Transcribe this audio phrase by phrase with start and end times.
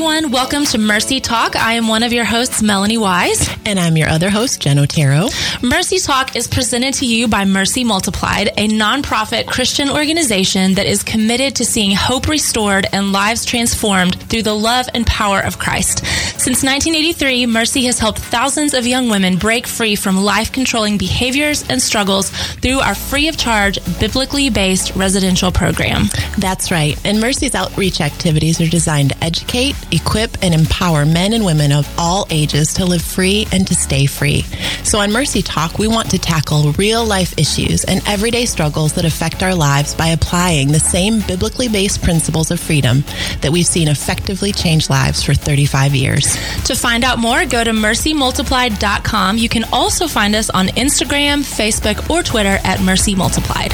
[0.00, 0.30] everyone.
[0.30, 1.56] Welcome to Mercy Talk.
[1.56, 3.54] I am one of your hosts, Melanie Wise.
[3.66, 5.28] And I'm your other host, Jen Otero.
[5.62, 11.02] Mercy Talk is presented to you by Mercy Multiplied, a nonprofit Christian organization that is
[11.02, 15.98] committed to seeing hope restored and lives transformed through the love and power of Christ.
[16.40, 21.68] Since 1983, Mercy has helped thousands of young women break free from life controlling behaviors
[21.68, 26.04] and struggles through our free of charge, biblically based residential program.
[26.38, 26.98] That's right.
[27.04, 31.88] And Mercy's outreach activities are designed to educate, equip, and empower men and women of
[31.98, 34.42] all ages to live free and to stay free.
[34.84, 39.04] So on Mercy Talk, we want to tackle real life issues and everyday struggles that
[39.04, 43.04] affect our lives by applying the same biblically based principles of freedom
[43.40, 46.36] that we've seen effectively change lives for 35 years.
[46.64, 49.38] To find out more, go to mercymultiplied.com.
[49.38, 53.72] You can also find us on Instagram, Facebook, or Twitter at Mercy Multiplied.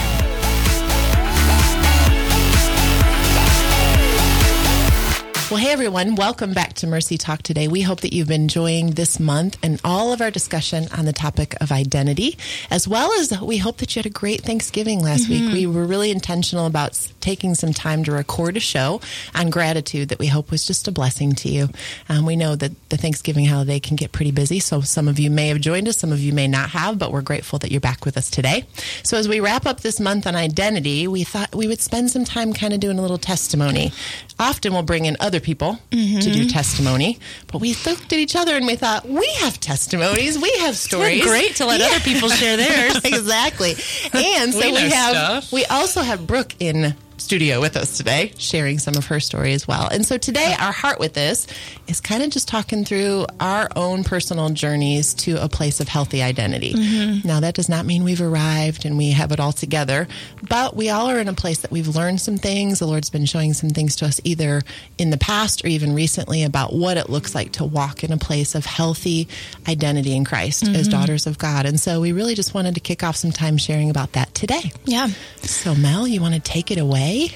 [5.57, 7.67] Well, hey everyone, welcome back to Mercy Talk today.
[7.67, 11.15] We hope that you've been enjoying this month and all of our discussion on the
[11.15, 12.37] topic of identity,
[12.71, 15.47] as well as we hope that you had a great Thanksgiving last mm-hmm.
[15.47, 15.55] week.
[15.55, 19.01] We were really intentional about taking some time to record a show
[19.35, 21.71] on gratitude that we hope was just a blessing to you.
[22.11, 25.31] Um, we know that the Thanksgiving holiday can get pretty busy, so some of you
[25.31, 27.81] may have joined us, some of you may not have, but we're grateful that you're
[27.81, 28.67] back with us today.
[29.05, 32.27] So as we wrap up this month on identity, we thought we would spend some
[32.27, 33.93] time kind of doing a little testimony.
[34.39, 36.19] Often we'll bring in other other people mm-hmm.
[36.19, 36.49] to do mm-hmm.
[36.49, 37.19] testimony.
[37.51, 41.25] But we looked at each other and we thought, we have testimonies, we have stories.
[41.25, 41.87] great to let yeah.
[41.87, 42.97] other people share theirs.
[43.05, 43.77] exactly.
[44.13, 45.53] And so we, we have, stuff.
[45.53, 49.67] we also have Brooke in studio with us today, sharing some of her story as
[49.67, 49.89] well.
[49.89, 51.49] And so today, our heart with this
[51.89, 56.23] is kind of just talking through our own personal journeys to a place of healthy
[56.23, 56.75] identity.
[56.75, 57.27] Mm-hmm.
[57.27, 60.07] Now, that does not mean we've arrived and we have it all together,
[60.49, 62.79] but we all are in a place that we've learned some things.
[62.79, 64.63] The Lord's been showing some things to us either
[64.97, 68.19] in the past or even recently about what it looks like to walk in a
[68.19, 69.27] place of healthy
[69.69, 70.77] identity in Christ mm-hmm.
[70.77, 71.67] as daughters of God.
[71.67, 74.71] And so we really just wanted to kick off some time sharing about that today.
[74.85, 75.09] Yeah.
[75.43, 77.31] So, Mel, you want to take it away?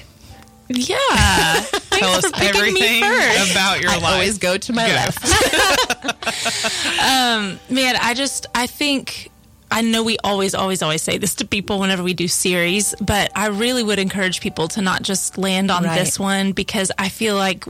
[0.69, 0.97] Yeah.
[1.91, 4.13] Tell us everything about your I life.
[4.13, 5.25] always go to my left.
[7.01, 9.29] um, man, I just, I think,
[9.69, 13.31] I know we always, always, always say this to people whenever we do series, but
[13.35, 15.97] I really would encourage people to not just land on right.
[15.97, 17.65] this one because I feel like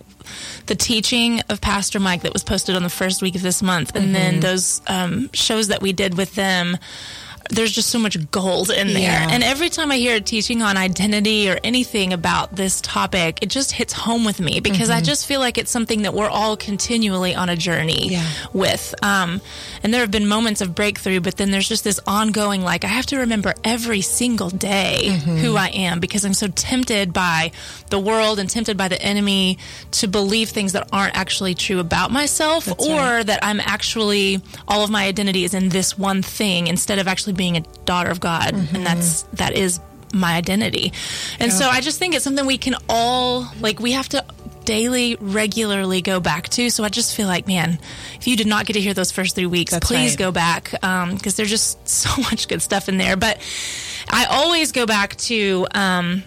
[0.66, 3.96] the teaching of Pastor Mike that was posted on the first week of this month,
[3.96, 4.13] and mm-hmm.
[4.13, 6.78] then those um, shows that we did with them
[7.50, 9.02] there's just so much gold in there.
[9.02, 9.28] Yeah.
[9.29, 13.50] And every time I hear a teaching on identity or anything about this topic, it
[13.50, 14.97] just hits home with me because mm-hmm.
[14.97, 18.28] I just feel like it's something that we're all continually on a journey yeah.
[18.53, 18.96] with.
[19.03, 19.41] Um,
[19.84, 22.88] and there have been moments of breakthrough, but then there's just this ongoing, like, I
[22.88, 25.38] have to remember every single day mm-hmm.
[25.38, 27.51] who I am because I'm so tempted by
[27.90, 29.57] the world and tempted by the enemy
[29.91, 33.25] to believe things that aren't actually true about myself That's or right.
[33.25, 37.34] that I'm actually, all of my identity is in this one thing instead of actually
[37.41, 38.75] being a daughter of God, mm-hmm.
[38.75, 39.79] and that's that is
[40.13, 40.94] my identity.
[41.40, 41.57] And yeah.
[41.57, 43.79] so I just think it's something we can all like.
[43.79, 44.24] We have to
[44.63, 46.69] daily, regularly go back to.
[46.69, 47.80] So I just feel like, man,
[48.18, 50.19] if you did not get to hear those first three weeks, That's please right.
[50.19, 53.18] go back because um, there's just so much good stuff in there.
[53.18, 53.40] But
[54.07, 55.66] I always go back to.
[55.74, 56.24] Um,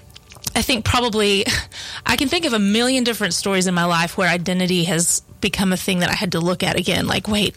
[0.57, 1.45] I think probably
[2.07, 5.73] I can think of a million different stories in my life where identity has become
[5.73, 7.07] a thing that I had to look at again.
[7.07, 7.55] Like, wait,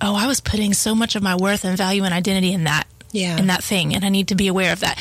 [0.00, 2.86] oh, I was putting so much of my worth and value and identity in that
[3.12, 3.38] yeah.
[3.38, 4.98] in that thing and I need to be aware of that.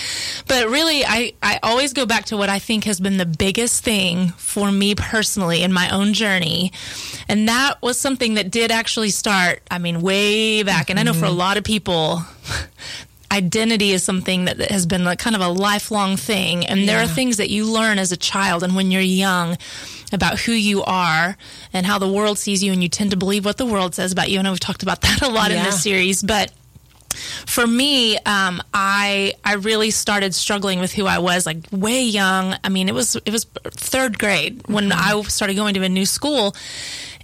[0.47, 3.83] But really I, I always go back to what I think has been the biggest
[3.83, 6.71] thing for me personally in my own journey.
[7.27, 10.83] And that was something that did actually start, I mean, way back.
[10.83, 10.91] Mm-hmm.
[10.91, 11.37] And I know for a mm-hmm.
[11.37, 12.23] lot of people
[13.31, 16.65] identity is something that has been like kind of a lifelong thing.
[16.65, 16.85] And yeah.
[16.87, 19.57] there are things that you learn as a child and when you're young
[20.11, 21.37] about who you are
[21.71, 24.11] and how the world sees you and you tend to believe what the world says
[24.11, 24.39] about you.
[24.39, 25.57] And we've talked about that a lot yeah.
[25.57, 26.51] in this series, but
[27.13, 32.55] for me, um, I I really started struggling with who I was like way young.
[32.63, 35.17] I mean, it was it was third grade when mm-hmm.
[35.17, 36.55] I started going to a new school,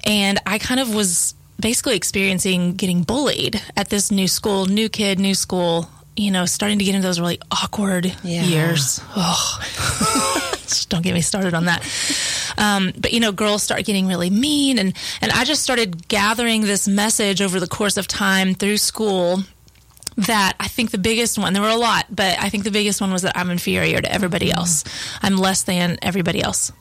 [0.06, 5.19] and I kind of was basically experiencing getting bullied at this new school, new kid,
[5.19, 5.89] new school.
[6.18, 8.44] You know, starting to get into those really awkward yeah.
[8.44, 9.01] years.
[9.18, 10.51] Oh.
[10.65, 11.86] Just don't get me started on that.
[12.57, 16.62] Um, but you know, girls start getting really mean, and and I just started gathering
[16.62, 19.44] this message over the course of time through school
[20.17, 23.01] that I think the biggest one, there were a lot, but I think the biggest
[23.01, 24.57] one was that I'm inferior to everybody mm.
[24.57, 24.83] else.
[25.21, 26.71] I'm less than everybody else.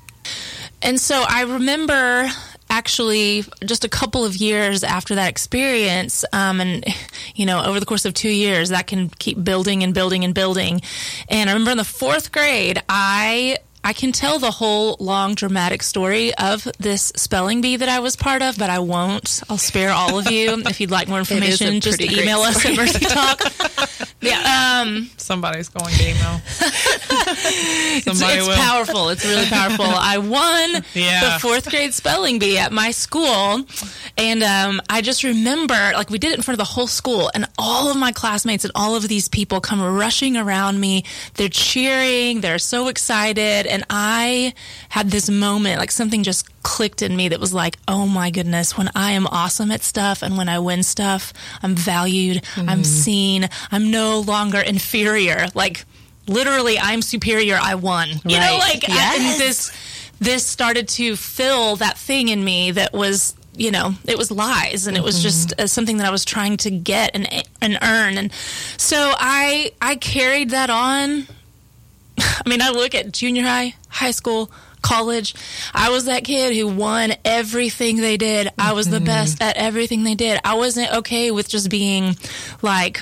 [0.82, 2.28] And so I remember
[2.70, 6.84] actually just a couple of years after that experience, um, and
[7.34, 10.34] you know, over the course of two years, that can keep building and building and
[10.34, 10.80] building.
[11.28, 15.82] And I remember in the fourth grade, I I can tell the whole long dramatic
[15.82, 19.42] story of this spelling bee that I was part of, but I won't.
[19.50, 21.81] I'll spare all of you if you'd like more information.
[21.81, 23.42] Just email us at Mercy Talk.
[24.22, 26.38] yeah, um, somebody's going to email.
[28.04, 29.10] Somebody it's, it's powerful.
[29.10, 29.84] It's really powerful.
[29.84, 31.34] I won yeah.
[31.34, 33.66] the fourth grade spelling bee at my school,
[34.16, 37.31] and um, I just remember like we did it in front of the whole school,
[37.34, 41.05] and all of my classmates and all of these people come rushing around me.
[41.34, 42.40] They're cheering.
[42.40, 44.55] They're so excited, and I
[44.88, 48.76] had this moment like something just clicked in me that was like, oh my goodness,
[48.76, 51.32] when I am awesome at stuff and when I win stuff,
[51.62, 52.69] I'm valued, mm.
[52.69, 55.46] I'm seen, I'm no longer inferior.
[55.55, 55.84] Like
[56.26, 57.58] literally, I'm superior.
[57.61, 58.08] I won.
[58.25, 59.37] You know, like yes.
[59.37, 59.72] I, this
[60.20, 64.86] this started to fill that thing in me that was you know it was lies
[64.86, 65.64] and it was just mm-hmm.
[65.64, 67.28] uh, something that I was trying to get and
[67.60, 68.18] and earn.
[68.18, 68.32] And
[68.76, 71.26] so I I carried that on.
[72.18, 74.50] I mean I look at junior high high school
[74.82, 75.34] college.
[75.74, 78.50] I was that kid who won everything they did.
[78.58, 79.06] I was the mm-hmm.
[79.06, 80.38] best at everything they did.
[80.44, 82.16] I wasn't okay with just being
[82.62, 83.00] like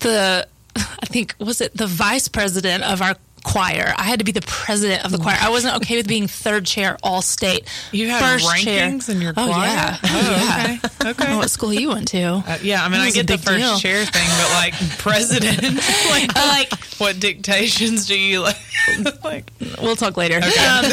[0.00, 0.46] the
[0.76, 3.92] I think was it the vice president of our choir.
[3.96, 5.36] I had to be the president of the choir.
[5.40, 7.66] I wasn't okay with being third chair all state.
[7.92, 9.14] You had first rankings chair.
[9.14, 9.46] in your choir.
[9.46, 9.98] Oh yeah.
[10.04, 11.10] Oh, okay.
[11.10, 11.36] Okay.
[11.36, 12.22] what school you went to?
[12.22, 13.78] Uh, yeah, I mean, I get the first deal.
[13.78, 15.62] chair thing, but like president,
[16.10, 18.56] like, uh, like what dictations do you like?
[19.24, 19.50] like
[19.80, 20.36] we'll talk later.
[20.36, 20.46] Okay.
[20.46, 20.84] Um,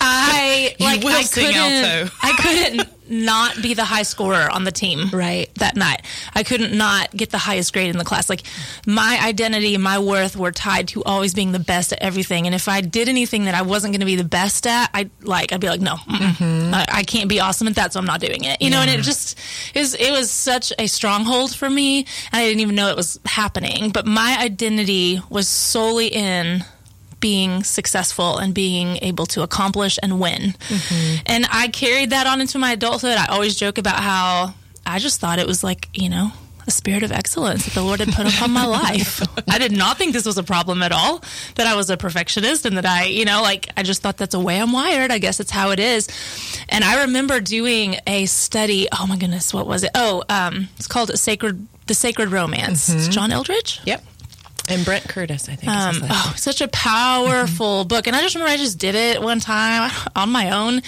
[0.00, 5.54] I like I couldn't, I couldn't not be the high scorer on the team right
[5.56, 6.02] that night.
[6.34, 8.28] I couldn't not get the highest grade in the class.
[8.28, 8.42] Like
[8.86, 12.46] my identity and my worth were tied to always being the best at everything.
[12.46, 15.10] And if I did anything that I wasn't going to be the best at, I
[15.22, 16.74] like I'd be like, no, mm-hmm.
[16.74, 18.60] I, I, can't be awesome at that, so I'm not doing it.
[18.60, 18.76] You yeah.
[18.76, 19.38] know, and it just
[19.74, 23.20] it it was such a stronghold for me, and I didn't even know it was
[23.26, 23.90] happening.
[23.90, 26.64] But my identity was solely in
[27.24, 30.52] being successful and being able to accomplish and win.
[30.68, 31.22] Mm-hmm.
[31.24, 33.16] And I carried that on into my adulthood.
[33.16, 34.52] I always joke about how
[34.84, 36.32] I just thought it was like, you know,
[36.66, 39.22] a spirit of excellence that the Lord had put upon my life.
[39.48, 41.24] I did not think this was a problem at all,
[41.54, 44.34] that I was a perfectionist and that I, you know, like I just thought that's
[44.34, 45.10] a way I'm wired.
[45.10, 46.08] I guess it's how it is.
[46.68, 48.86] And I remember doing a study.
[48.92, 49.92] Oh my goodness, what was it?
[49.94, 52.90] Oh, um, it's called a Sacred, The Sacred Romance.
[52.90, 53.10] Mm-hmm.
[53.12, 53.80] John Eldredge?
[53.86, 54.04] Yep.
[54.68, 55.70] And Brent Curtis, I think.
[55.70, 57.88] Um, oh, such a powerful mm-hmm.
[57.88, 58.06] book.
[58.06, 60.82] And I just remember I just did it one time on my own.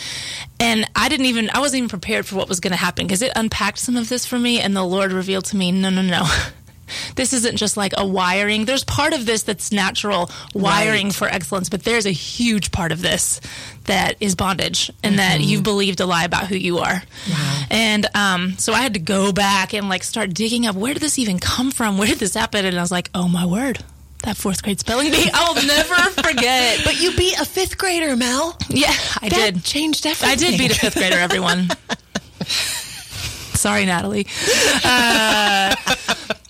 [0.59, 3.23] And I didn't even, I wasn't even prepared for what was going to happen because
[3.23, 4.61] it unpacked some of this for me.
[4.61, 6.27] And the Lord revealed to me, no, no, no.
[7.15, 8.65] this isn't just like a wiring.
[8.65, 11.15] There's part of this that's natural wiring right.
[11.15, 13.41] for excellence, but there's a huge part of this
[13.85, 15.17] that is bondage and mm-hmm.
[15.17, 17.03] that you've believed a lie about who you are.
[17.31, 17.63] Wow.
[17.71, 21.03] And um, so I had to go back and like start digging up where did
[21.03, 21.99] this even come from?
[21.99, 22.65] Where did this happen?
[22.65, 23.83] And I was like, oh my word.
[24.23, 26.81] That fourth grade spelling bee, I'll never forget.
[26.85, 28.57] But you beat a fifth grader, Mel.
[28.69, 29.65] Yeah, I that did.
[29.65, 30.29] Changed everything.
[30.29, 31.69] I did beat a fifth grader, everyone.
[33.67, 34.27] Sorry, Natalie.
[34.85, 35.75] Uh,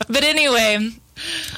[0.09, 0.91] but anyway,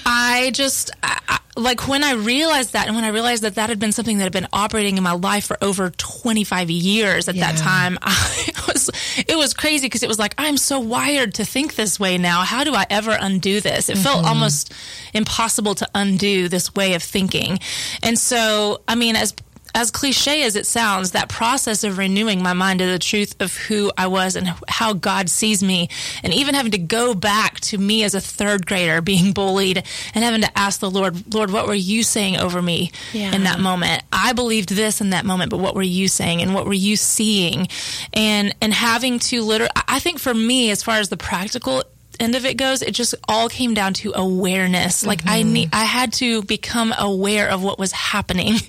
[0.06, 3.78] I just I, like when I realized that, and when I realized that that had
[3.78, 7.52] been something that had been operating in my life for over 25 years at yeah.
[7.52, 8.90] that time, I was
[9.26, 12.42] it was crazy because it was like I'm so wired to think this way now.
[12.42, 13.88] How do I ever undo this?
[13.88, 14.02] It mm-hmm.
[14.04, 14.72] felt almost
[15.14, 17.58] impossible to undo this way of thinking.
[18.02, 19.34] And so, I mean, as
[19.78, 23.56] as cliche as it sounds, that process of renewing my mind to the truth of
[23.56, 25.88] who I was and how God sees me,
[26.24, 30.24] and even having to go back to me as a third grader being bullied and
[30.24, 33.32] having to ask the Lord, Lord, what were you saying over me yeah.
[33.32, 34.02] in that moment?
[34.12, 36.96] I believed this in that moment, but what were you saying and what were you
[36.96, 37.68] seeing?
[38.12, 41.84] And and having to literally, I think for me, as far as the practical
[42.20, 45.04] end of it goes, it just all came down to awareness.
[45.04, 45.28] Like mm-hmm.
[45.28, 48.54] I need, I had to become aware of what was happening.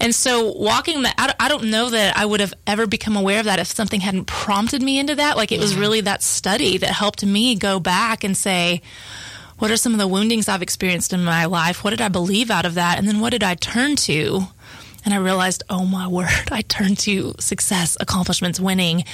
[0.00, 3.38] And so walking that, I, I don't know that I would have ever become aware
[3.38, 5.36] of that if something hadn't prompted me into that.
[5.36, 5.60] Like it yeah.
[5.60, 8.82] was really that study that helped me go back and say,
[9.58, 11.84] what are some of the woundings I've experienced in my life?
[11.84, 12.98] What did I believe out of that?
[12.98, 14.42] And then what did I turn to?
[15.04, 19.04] And I realized, oh my word, I turned to success, accomplishments, winning.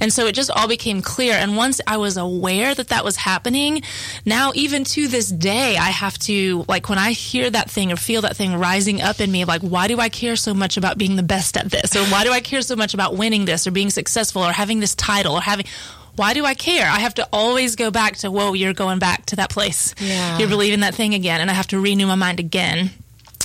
[0.00, 1.34] And so it just all became clear.
[1.34, 3.82] And once I was aware that that was happening,
[4.24, 7.96] now even to this day, I have to, like, when I hear that thing or
[7.96, 10.98] feel that thing rising up in me, like, why do I care so much about
[10.98, 11.96] being the best at this?
[11.96, 14.80] Or why do I care so much about winning this or being successful or having
[14.80, 15.66] this title or having,
[16.14, 16.86] why do I care?
[16.86, 19.94] I have to always go back to, whoa, you're going back to that place.
[19.98, 20.38] Yeah.
[20.38, 21.40] You're believing that thing again.
[21.40, 22.90] And I have to renew my mind again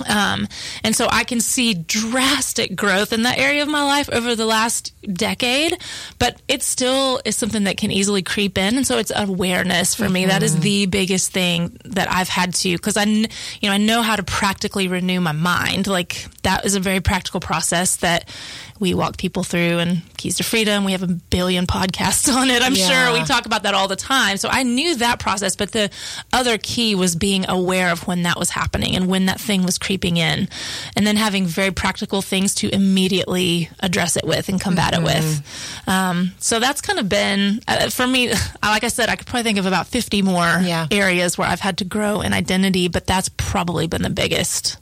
[0.07, 0.47] Um,
[0.83, 4.45] and so I can see drastic growth in that area of my life over the
[4.45, 5.81] last decade,
[6.19, 8.77] but it still is something that can easily creep in.
[8.77, 10.13] And so it's awareness for mm-hmm.
[10.13, 10.25] me.
[10.25, 10.61] That is mm-hmm.
[10.61, 13.27] the biggest thing that I've had to, because I, you
[13.63, 15.87] know, I know how to practically renew my mind.
[15.87, 18.29] Like that is a very practical process that
[18.79, 22.61] we walk people through and keys to freedom we have a billion podcasts on it
[22.61, 22.87] i'm yeah.
[23.11, 25.89] sure we talk about that all the time so i knew that process but the
[26.33, 29.77] other key was being aware of when that was happening and when that thing was
[29.77, 30.47] creeping in
[30.95, 35.03] and then having very practical things to immediately address it with and combat mm-hmm.
[35.03, 38.29] it with um, so that's kind of been uh, for me
[38.63, 40.87] like i said i could probably think of about 50 more yeah.
[40.91, 44.77] areas where i've had to grow in identity but that's probably been the biggest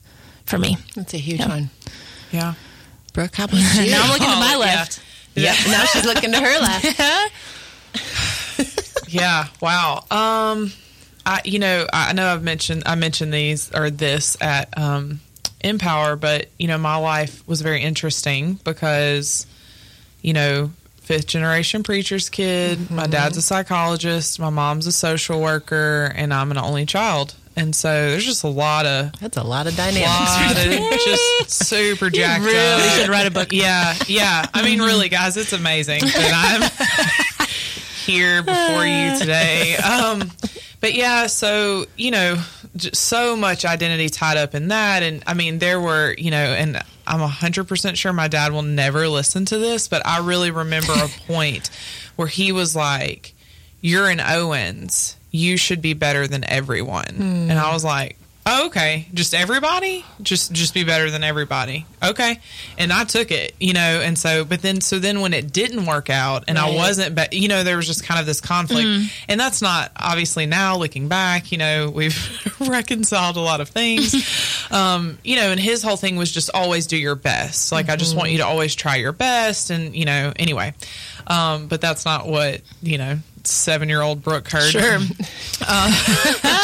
[0.46, 1.48] for me that's a huge yeah.
[1.48, 1.70] one
[2.32, 2.54] yeah
[3.16, 3.92] Brooke, how about you?
[3.92, 5.02] now I'm looking to my left.
[5.36, 5.56] Yeah.
[5.66, 5.72] yeah.
[5.72, 6.84] now she's looking to her left.
[9.08, 9.48] yeah.
[9.62, 10.04] Wow.
[10.12, 10.72] Um,
[11.26, 15.22] I, you know, I know I've mentioned, I mentioned these or this at, um,
[15.62, 19.48] Empower, but you know, my life was very interesting because,
[20.22, 22.78] you know, fifth generation preacher's kid.
[22.78, 22.96] Mm-hmm.
[22.96, 24.40] My dad's a psychologist.
[24.40, 27.34] My mom's a social worker, and I'm an only child.
[27.58, 30.10] And so there's just a lot of that's a lot of dynamics.
[30.10, 32.90] Lot of just super jacked you really up.
[33.00, 33.54] should write a book.
[33.54, 34.46] Yeah, yeah.
[34.54, 36.70] I mean, really, guys, it's amazing that
[37.40, 37.48] I'm
[38.06, 39.78] here before you today.
[39.78, 40.30] Um,
[40.82, 42.42] but yeah, so you know,
[42.94, 46.82] so much identity tied up in that, and I mean, there were you know, and
[47.08, 50.92] I'm hundred percent sure my dad will never listen to this, but I really remember
[50.94, 51.70] a point
[52.18, 53.34] where he was like,
[53.82, 57.06] "You're an Owens." You should be better than everyone.
[57.06, 57.50] Mm.
[57.50, 61.86] And I was like, oh, okay, just everybody, just just be better than everybody.
[62.04, 62.40] Okay,
[62.78, 65.86] and I took it, you know, and so, but then, so then when it didn't
[65.86, 66.72] work out, and right.
[66.72, 69.26] I wasn't, but you know, there was just kind of this conflict, mm.
[69.28, 72.16] and that's not obviously now looking back, you know, we've
[72.60, 76.88] reconciled a lot of things, um, you know, and his whole thing was just always
[76.88, 77.72] do your best.
[77.72, 77.94] Like mm-hmm.
[77.94, 80.74] I just want you to always try your best, and you know, anyway,
[81.28, 84.72] um, but that's not what you know seven year old Brooke heard.
[84.72, 85.00] Sure.
[85.68, 85.90] Uh,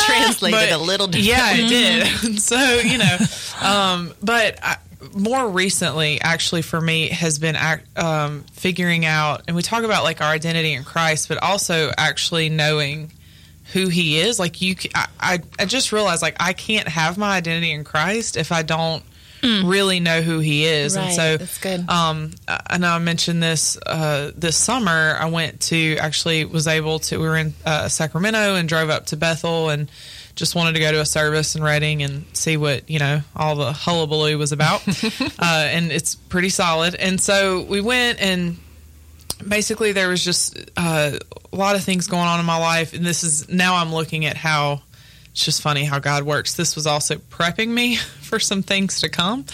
[0.06, 1.28] Translated but, a little different.
[1.28, 2.40] Yeah, it did.
[2.42, 3.18] so, you know,
[3.62, 4.78] um, but I,
[5.16, 7.58] more recently, actually, for me, has been
[7.96, 12.50] um, figuring out, and we talk about like our identity in Christ, but also actually
[12.50, 13.12] knowing
[13.74, 14.40] who he is.
[14.40, 18.52] Like, you, I, I just realized, like, I can't have my identity in Christ if
[18.52, 19.04] I don't
[19.42, 19.70] mm.
[19.70, 20.96] really know who he is.
[20.96, 21.90] Right, and so that's good.
[21.90, 25.16] Um, I know I mentioned this uh, this summer.
[25.20, 27.18] I went to actually was able to.
[27.18, 29.90] We were in uh, Sacramento and drove up to Bethel and
[30.36, 33.56] just wanted to go to a service in Redding and see what you know all
[33.56, 34.88] the hullabaloo was about.
[35.22, 36.96] uh, and it's pretty solid.
[36.96, 38.58] And so we went and
[39.48, 41.18] basically there was just uh,
[41.52, 42.94] a lot of things going on in my life.
[42.94, 44.82] And this is now I'm looking at how
[45.32, 46.56] it's just funny how God works.
[46.56, 49.46] This was also prepping me for some things to come.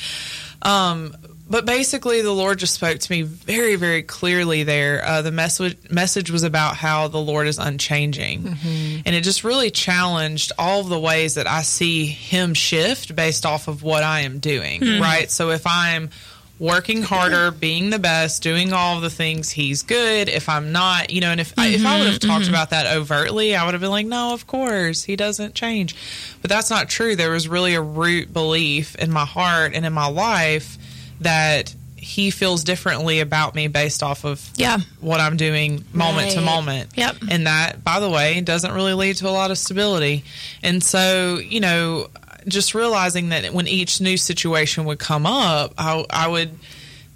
[0.61, 1.15] Um,
[1.49, 5.03] but basically, the Lord just spoke to me very, very clearly there.
[5.03, 9.01] Uh, the message message was about how the Lord is unchanging, mm-hmm.
[9.05, 13.45] and it just really challenged all of the ways that I see Him shift based
[13.45, 14.81] off of what I am doing.
[14.81, 15.01] Mm-hmm.
[15.01, 15.31] Right.
[15.31, 16.09] So if I'm
[16.59, 20.27] working harder, being the best, doing all the things he's good.
[20.27, 22.53] If I'm not, you know, and if mm-hmm, I, if I would have talked mm-hmm.
[22.53, 25.95] about that overtly, I would have been like, no, of course he doesn't change.
[26.41, 27.15] But that's not true.
[27.15, 30.77] There was really a root belief in my heart and in my life
[31.21, 34.77] that he feels differently about me based off of yeah.
[35.01, 36.35] what I'm doing moment right.
[36.35, 36.91] to moment.
[36.95, 37.17] Yep.
[37.29, 40.23] And that, by the way, doesn't really lead to a lot of stability.
[40.63, 42.07] And so, you know,
[42.47, 46.49] just realizing that when each new situation would come up, I, I would,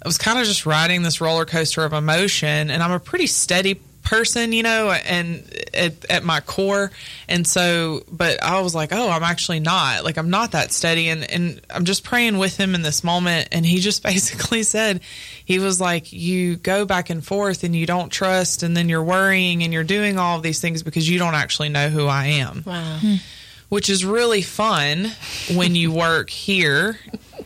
[0.02, 3.26] I was kind of just riding this roller coaster of emotion, and I'm a pretty
[3.26, 6.90] steady person, you know, and at, at, my core.
[7.28, 10.04] And so, but I was like, oh, I'm actually not.
[10.04, 11.08] Like, I'm not that steady.
[11.08, 13.48] And, and I'm just praying with him in this moment.
[13.52, 15.00] And he just basically said,
[15.44, 19.04] he was like, you go back and forth and you don't trust, and then you're
[19.04, 22.26] worrying and you're doing all of these things because you don't actually know who I
[22.26, 22.64] am.
[22.66, 22.98] Wow.
[22.98, 23.14] Hmm
[23.72, 25.10] which is really fun
[25.54, 26.98] when you work here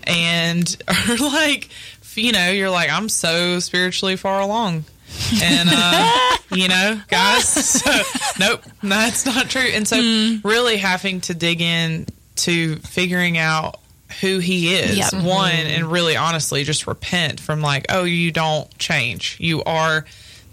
[0.03, 1.69] and are like,
[2.17, 4.83] you know, you're like, I'm so spiritually far along.
[5.41, 7.47] And, uh, you know, guys,
[7.81, 7.93] so,
[8.41, 9.71] nope, that's not true.
[9.73, 10.43] And so, mm.
[10.43, 12.07] really having to dig in
[12.39, 13.79] to figuring out
[14.21, 15.15] who he is, yep.
[15.23, 19.37] one, and really honestly just repent from like, oh, you don't change.
[19.39, 20.05] You are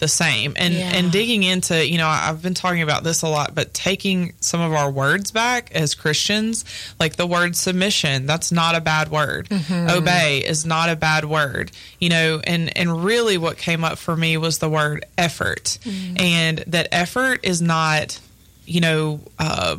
[0.03, 0.91] the same and yeah.
[0.95, 4.59] and digging into you know i've been talking about this a lot but taking some
[4.59, 6.65] of our words back as christians
[6.99, 9.97] like the word submission that's not a bad word mm-hmm.
[9.97, 14.13] obey is not a bad word you know and and really what came up for
[14.13, 16.17] me was the word effort mm-hmm.
[16.17, 18.19] and that effort is not
[18.65, 19.77] you know uh,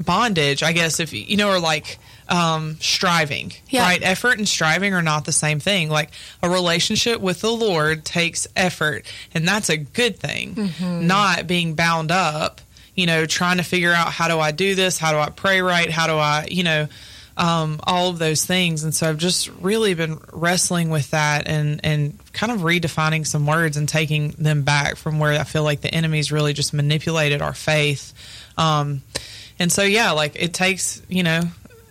[0.00, 3.82] bondage, I guess, if you know, or like um, striving, Yeah.
[3.82, 4.00] right?
[4.02, 5.88] Effort and striving are not the same thing.
[5.90, 6.10] Like
[6.42, 9.04] a relationship with the Lord takes effort,
[9.34, 12.60] and that's a good thing, not being bound up,
[12.94, 14.98] you know, trying to figure out how do I do this?
[14.98, 15.90] How do I pray right?
[15.90, 16.88] How do I, you know,
[17.38, 18.82] um, all of those things.
[18.82, 23.46] And so I've just really been wrestling with that and, and kind of redefining some
[23.46, 27.42] words and taking them back from where I feel like the enemy's really just manipulated
[27.42, 28.14] our faith.
[28.56, 29.02] Um,
[29.58, 31.42] and so, yeah, like it takes, you know,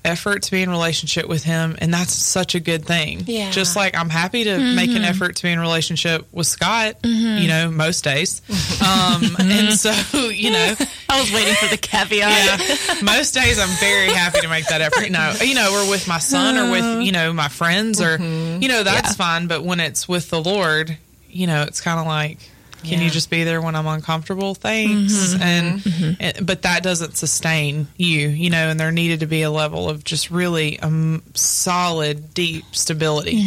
[0.05, 1.75] effort to be in relationship with him.
[1.79, 3.23] And that's such a good thing.
[3.25, 3.51] Yeah.
[3.51, 4.75] Just like I'm happy to mm-hmm.
[4.75, 7.41] make an effort to be in relationship with Scott, mm-hmm.
[7.41, 8.41] you know, most days.
[8.85, 9.91] Um, and so,
[10.29, 10.75] you know,
[11.09, 12.21] I was waiting for the caveat.
[12.21, 12.95] yeah.
[13.01, 15.09] Most days I'm very happy to make that effort.
[15.09, 16.99] No, you know, or with my son or with, uh-huh.
[16.99, 18.61] you know, my friends or, mm-hmm.
[18.61, 19.15] you know, that's Yeah.
[19.15, 19.47] fine.
[19.47, 20.97] But when it's with the Lord,
[21.29, 22.37] you know, it's kind of like,
[22.85, 23.05] can Yeah.
[23.05, 24.55] you just be there when I'm uncomfortable?
[24.55, 25.13] Thanks.
[25.13, 25.41] Mm-hmm.
[25.41, 26.03] And, mm-hmm.
[26.03, 26.21] mm-hmm.
[26.21, 29.89] and, but that doesn't sustain you, you know, and there needed to be a level
[29.89, 33.37] of just really um, solid, deep stability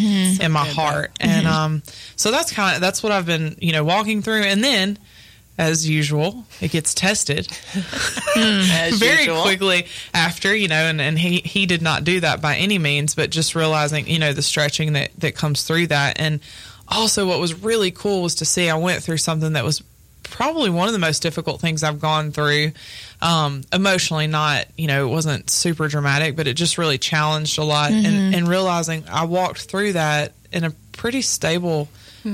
[0.40, 1.12] in my heart.
[1.20, 1.82] And, um,
[2.16, 4.42] so that's kind of, that's what I've been, you know, walking through.
[4.42, 4.98] And then,
[5.58, 8.94] as usual, it gets tested hmm.
[8.96, 9.42] very usual.
[9.42, 13.14] quickly after, you know, and, and he, he did not do that by any means,
[13.14, 16.20] but just realizing, you know, the stretching that, that comes through that.
[16.20, 16.40] And
[16.90, 19.82] also what was really cool was to see I went through something that was
[20.24, 22.72] probably one of the most difficult things I've gone through.
[23.22, 27.64] Um, emotionally, not, you know, it wasn't super dramatic, but it just really challenged a
[27.64, 27.90] lot.
[27.92, 31.88] And, and realizing I walked through that in a pretty stable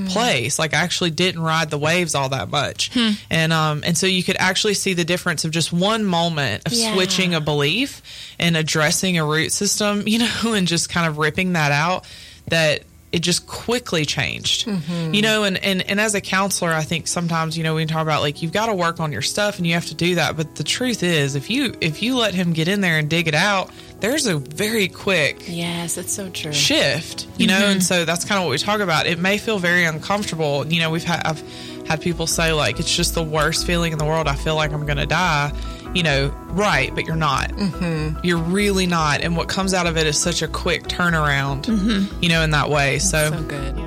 [0.09, 0.59] place.
[0.59, 2.91] Like I actually didn't ride the waves all that much.
[3.29, 6.73] And um and so you could actually see the difference of just one moment of
[6.73, 6.93] Yeah.
[6.93, 8.01] switching a belief
[8.37, 12.05] and addressing a root system, you know, and just kind of ripping that out
[12.49, 12.81] that
[13.15, 14.67] it just quickly changed.
[14.67, 15.13] Mm-hmm.
[15.13, 18.01] You know, and, and and as a counselor, I think sometimes, you know, we talk
[18.01, 20.35] about like you've got to work on your stuff and you have to do that.
[20.35, 23.29] But the truth is if you if you let him get in there and dig
[23.29, 26.51] it out, there's a very quick Yes, it's so true.
[26.51, 27.79] shift, you know, and mm-hmm.
[27.79, 29.07] so that's kind of what we talk about.
[29.07, 30.67] It may feel very uncomfortable.
[30.67, 33.97] You know, we've had I've had people say like it's just the worst feeling in
[33.97, 34.27] the world.
[34.27, 35.53] I feel like I'm to die.
[35.95, 37.49] You know, right, but you're not.
[37.51, 38.19] Mm-hmm.
[38.23, 39.21] You're really not.
[39.21, 41.67] And what comes out of it is such a quick turnaround.
[42.21, 42.99] You know, in that way.
[42.99, 43.84] So, So good.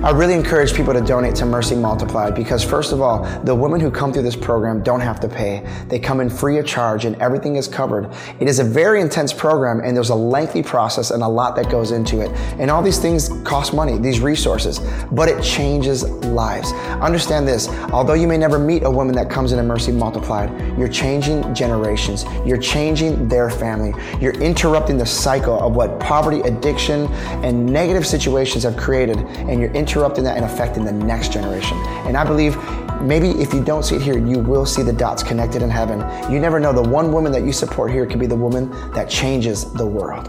[0.00, 3.80] I really encourage people to donate to Mercy Multiplied because, first of all, the women
[3.80, 5.68] who come through this program don't have to pay.
[5.88, 8.08] They come in free of charge and everything is covered.
[8.38, 11.68] It is a very intense program and there's a lengthy process and a lot that
[11.68, 12.30] goes into it.
[12.60, 14.78] And all these things cost money, these resources,
[15.10, 16.72] but it changes lives.
[17.00, 20.86] Understand this although you may never meet a woman that comes into Mercy Multiplied, you're
[20.86, 27.08] changing generations, you're changing their family, you're interrupting the cycle of what poverty, addiction,
[27.42, 31.78] and negative situations have created, and you're interrupting that and affecting the next generation.
[32.06, 32.56] And I believe
[33.00, 36.00] maybe if you don't see it here, you will see the dots connected in heaven.
[36.30, 39.08] You never know, the one woman that you support here could be the woman that
[39.08, 40.28] changes the world.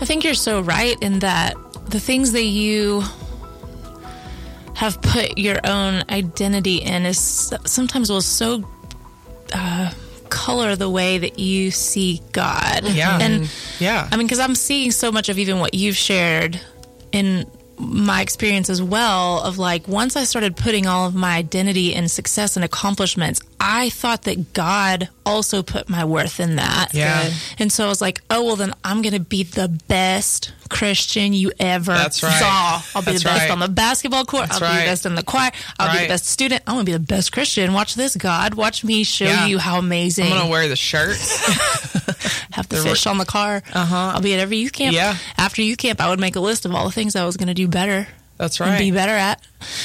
[0.00, 3.02] I think you're so right in that the things that you
[4.74, 8.64] have put your own identity in is sometimes will so
[9.52, 9.92] uh,
[10.30, 12.84] color the way that you see God.
[12.84, 13.18] Yeah.
[13.20, 14.08] And yeah.
[14.10, 16.60] I mean, because I'm seeing so much of even what you've shared
[17.12, 21.94] in my experience as well of like once I started putting all of my identity
[21.94, 26.88] in success and accomplishments, I thought that God also put my worth in that.
[26.92, 27.22] Yeah.
[27.24, 27.32] Good.
[27.58, 31.32] And so I was like, oh, well, then I'm going to be the best Christian
[31.32, 32.38] you ever That's right.
[32.38, 32.82] saw.
[32.98, 33.50] I'll be That's the best right.
[33.50, 34.50] on the basketball court.
[34.50, 35.50] That's I'll be the best in the choir.
[35.78, 36.62] I'll be the best student.
[36.66, 37.72] I'm going to be the best Christian.
[37.72, 38.54] Watch this, God.
[38.54, 39.46] Watch me show Yeah.
[39.46, 41.16] you how amazing I'm going to wear the shirt.
[42.60, 43.62] have the fish on the car.
[43.72, 44.12] Uh huh.
[44.14, 44.94] I'll be at every youth camp.
[44.94, 45.16] Yeah.
[45.36, 47.48] After youth camp, I would make a list of all the things I was going
[47.48, 48.06] to do better.
[48.36, 48.78] That's And right.
[48.78, 49.42] be better at.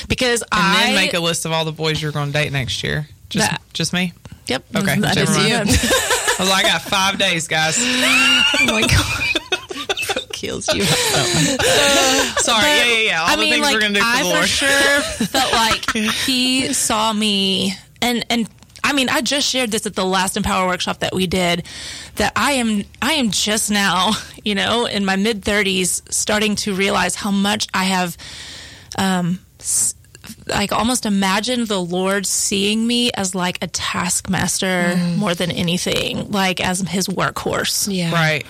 [0.07, 2.51] Because and I then make a list of all the boys you're going to date
[2.51, 3.07] next year.
[3.29, 4.13] Just, That- just me.
[4.47, 4.65] Yep.
[4.75, 5.49] Okay, I never just mind.
[5.49, 5.55] you.
[5.57, 7.75] I was like, I got five days, guys.
[7.79, 10.29] oh my god.
[10.31, 10.83] Kills you.
[10.85, 12.63] Sorry.
[12.63, 13.21] yeah, yeah, yeah.
[13.21, 14.41] All I the mean, things like, we're going to do for I the Lord.
[14.41, 15.91] for sure felt like
[16.25, 18.47] he saw me, and and
[18.87, 21.65] I mean, I just shared this at the last Empower workshop that we did.
[22.17, 24.11] That I am, I am just now,
[24.43, 28.15] you know, in my mid thirties, starting to realize how much I have,
[28.97, 29.95] um, s-
[30.47, 36.59] like almost imagine the Lord seeing me as like a taskmaster more than anything, like
[36.61, 38.11] as his workhorse Yeah.
[38.11, 38.45] Right.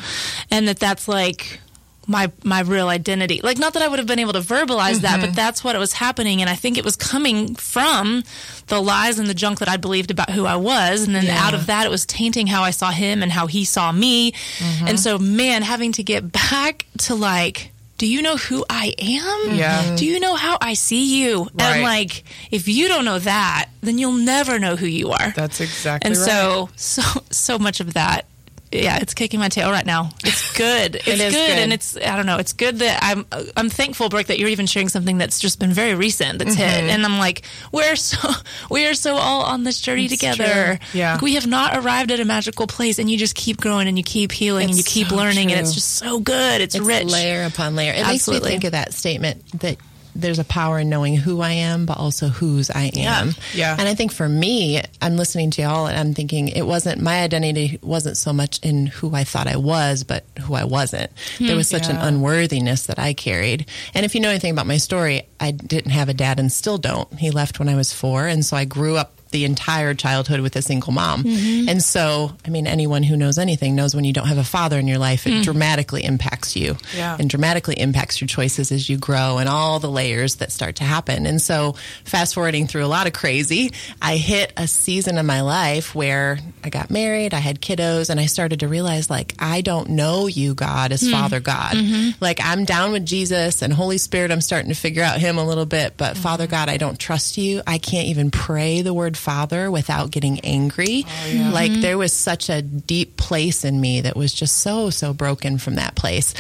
[0.51, 1.59] and that that's like
[2.07, 5.19] my my real identity like not that i would have been able to verbalize that
[5.19, 5.35] but mm-hmm.
[5.35, 8.23] that's what it was happening and i think it was coming from
[8.67, 11.37] the lies and the junk that i believed about who i was and then Yeah.
[11.37, 14.31] out of that it was tainting how i saw him and how he saw me
[14.31, 14.87] mm-hmm.
[14.87, 19.21] and so man having to get back to like do you know who I am?
[19.21, 19.55] Mm-hmm.
[19.55, 19.95] Yeah.
[19.95, 21.43] Do you know how I see you?
[21.43, 21.61] Right.
[21.61, 25.31] And like, if you don't know that, then you'll never know who you are.
[25.31, 26.17] That's exactly right.
[26.17, 26.29] and right.
[26.29, 28.25] so, so, so much of that.
[28.71, 30.09] Yeah, it's kicking my tail right now.
[30.23, 30.95] It's good.
[30.95, 31.59] It's is good, good.
[31.59, 32.37] and it's I don't know.
[32.37, 33.25] It's good that I'm
[33.55, 36.65] I'm thankful, Brooke, that you're even sharing something that's just been very recent that's hit,
[36.67, 36.89] Mm-hmm.
[36.89, 38.17] and I'm like, we're so
[38.69, 40.77] we are so all on this journey It's together.
[40.91, 40.99] true.
[40.99, 41.13] Yeah.
[41.13, 43.97] Like, we have not arrived at a magical place, and you just keep growing and
[43.97, 46.59] you keep healing and you keep so learning, and it's just so good.
[46.61, 47.05] It's, It's rich.
[47.05, 47.93] layer upon layer.
[47.93, 48.33] It Absolutely.
[48.33, 49.77] makes me think of that statement that
[50.15, 53.27] there's a power in knowing who I am, but also whose I am.
[53.27, 53.33] Yeah.
[53.53, 53.75] yeah.
[53.77, 57.21] And I think for me, I'm listening to y'all and I'm thinking it wasn't my
[57.21, 61.11] identity wasn't so much in who I thought I was, but who I wasn't.
[61.39, 61.57] There hmm.
[61.57, 63.69] was such an unworthiness that I carried.
[63.93, 66.77] And if you know anything about my story, I didn't have a dad and still
[66.77, 67.11] don't.
[67.19, 68.25] He left when I was four.
[68.27, 71.23] And so I grew up the entire childhood with a single mom.
[71.23, 71.69] Mm-hmm.
[71.69, 74.79] And so, I mean, anyone who knows anything knows when you don't have a father
[74.79, 75.43] in your life, it mm.
[75.43, 77.17] dramatically impacts you Yeah.
[77.19, 80.83] and dramatically impacts your choices as you grow and all the layers that start to
[80.83, 81.25] happen.
[81.25, 85.41] And so, fast forwarding through a lot of crazy, I hit a season of my
[85.41, 89.61] life where I got married, I had kiddos, and I started to realize, like, I
[89.61, 91.11] don't know you, God, as mm.
[91.11, 91.73] Father God.
[91.73, 92.11] Mm-hmm.
[92.21, 95.45] Like, I'm down with Jesus and Holy Spirit, I'm starting to figure out Him a
[95.45, 96.23] little bit, but mm-hmm.
[96.23, 97.61] Father God, I don't trust you.
[97.67, 101.03] I can't even pray the word Father without getting angry.
[101.07, 101.81] Oh, like, mm-hmm.
[101.81, 105.75] there was such a deep place in me that was just so, so broken from
[105.75, 106.35] that place.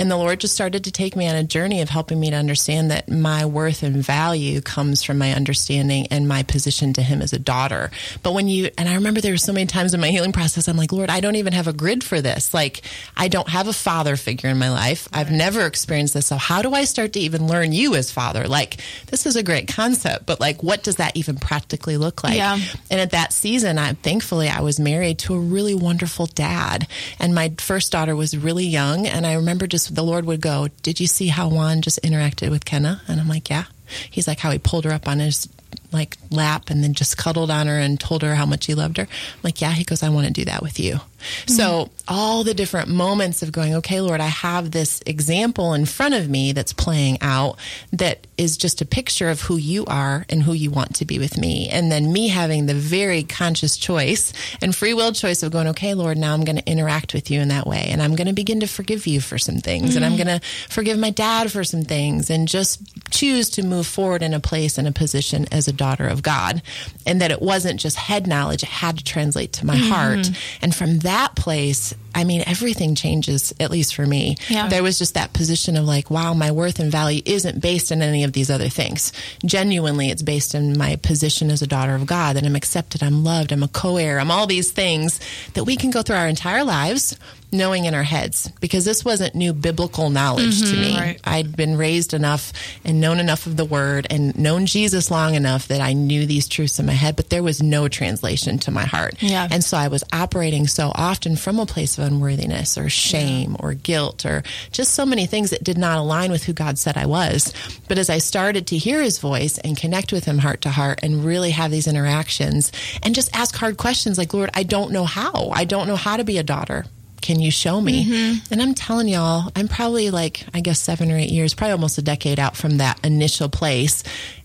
[0.00, 2.36] And the Lord just started to take me on a journey of helping me to
[2.36, 7.20] understand that my worth and value comes from my understanding and my position to Him
[7.20, 7.90] as a daughter.
[8.22, 10.68] But when you, and I remember there were so many times in my healing process,
[10.68, 12.54] I'm like, Lord, I don't even have a grid for this.
[12.54, 12.80] Like,
[13.14, 15.06] I don't have a father figure in my life.
[15.12, 16.28] I've never experienced this.
[16.28, 18.48] So, how do I start to even learn you as father?
[18.48, 22.36] Like, this is a great concept, but like, what does that even practically look like?
[22.36, 22.58] Yeah.
[22.90, 26.86] And at that season, I thankfully I was married to a really wonderful dad,
[27.18, 29.06] and my first daughter was really young.
[29.06, 32.50] And I remember just the Lord would go, "Did you see how Juan just interacted
[32.50, 33.64] with Kenna?" And I'm like, "Yeah."
[34.10, 35.48] He's like how he pulled her up on his
[35.92, 38.96] like lap and then just cuddled on her and told her how much he loved
[38.96, 39.04] her.
[39.04, 41.52] I'm like, "Yeah." He goes, "I want to do that with you." Mm-hmm.
[41.52, 46.14] So all the different moments of going, okay, Lord, I have this example in front
[46.14, 47.58] of me that's playing out
[47.92, 51.18] that is just a picture of who you are and who you want to be
[51.18, 51.68] with me.
[51.68, 55.94] And then me having the very conscious choice and free will choice of going, okay,
[55.94, 57.88] Lord, now I'm going to interact with you in that way.
[57.90, 59.96] And I'm going to begin to forgive you for some things.
[59.96, 60.28] And I'm mm-hmm.
[60.28, 64.34] going to forgive my dad for some things and just choose to move forward in
[64.34, 66.60] a place and a position as a daughter of God.
[67.06, 69.90] And that it wasn't just head knowledge, it had to translate to my mm-hmm.
[69.90, 70.30] heart.
[70.60, 74.36] And from that place, I mean, everything changes, at least for me.
[74.48, 74.68] Yeah.
[74.68, 78.02] There was just that position of like, wow, my worth and value isn't based in
[78.02, 79.12] any of these other things.
[79.44, 83.24] Genuinely, it's based in my position as a daughter of God, that I'm accepted, I'm
[83.24, 85.18] loved, I'm a co heir, I'm all these things
[85.54, 87.16] that we can go through our entire lives
[87.52, 90.80] knowing in our heads because this wasn't new biblical knowledge to mm-hmm.
[90.80, 90.96] me.
[90.96, 91.20] Right.
[91.24, 92.52] I'd been raised enough
[92.84, 96.48] and known enough of the word and known Jesus long enough that I knew these
[96.48, 99.14] truths in my head, but there was no translation to my heart.
[99.20, 99.48] Yeah.
[99.50, 103.74] And so I was operating so often from a place of unworthiness or shame or
[103.74, 107.06] guilt or just so many things that did not align with who God said I
[107.06, 107.52] was.
[107.88, 111.00] But as I started to hear his voice and connect with him heart to heart
[111.02, 115.04] and really have these interactions and just ask hard questions like, Lord, I don't know
[115.04, 115.50] how.
[115.52, 116.84] I don't know how to be a daughter.
[117.20, 118.04] Can you show me?
[118.04, 118.52] Mm-hmm.
[118.52, 121.98] And I'm telling y'all, I'm probably like, I guess seven or eight years, probably almost
[121.98, 124.02] a decade out from that initial place.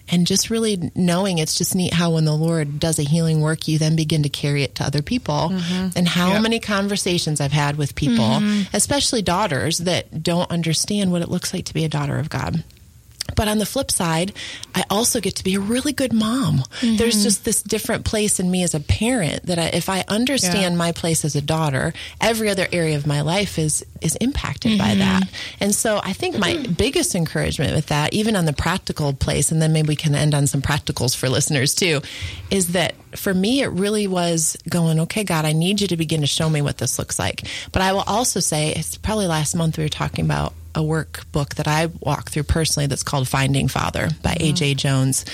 [0.07, 3.67] And just really knowing it's just neat how when the Lord does a healing work,
[3.67, 5.49] you then begin to carry it to other people.
[5.51, 5.97] Mm-hmm.
[5.97, 6.41] And how Yep.
[6.43, 8.75] many conversations I've had with people, mm-hmm.
[8.75, 12.63] especially daughters, that don't understand what it looks like to be a daughter of God.
[13.35, 14.33] But on the flip side,
[14.73, 16.63] I also get to be a really good mom.
[16.81, 17.23] There's mm-hmm.
[17.23, 20.77] just this different place in me as a parent that I, if I understand Yeah.
[20.77, 24.89] my place as a daughter, every other area of my life is is impacted by
[24.89, 24.99] mm-hmm.
[24.99, 25.29] that.
[25.59, 26.73] And so I think my mm-hmm.
[26.73, 30.35] biggest encouragement with that, even on the practical place, and then maybe we can end
[30.35, 32.01] on some practicals for listeners too,
[32.51, 36.21] is that for me it really was going, okay, God, I need you to begin
[36.21, 37.47] to show me what this looks like.
[37.71, 41.55] But I will also say, it's probably last month we were talking about a workbook
[41.55, 45.25] that I walk through personally that's called Finding Father by AJ Jones.